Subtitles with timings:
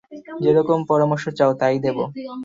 [0.43, 1.97] যেরকম পরামর্শ চাও, তাই দেব।